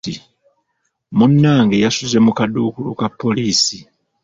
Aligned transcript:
Munnange 1.17 1.75
yasuze 1.85 2.17
mu 2.25 2.31
kaduukulu 2.37 2.89
ka 2.99 3.07
poliisi. 3.19 3.77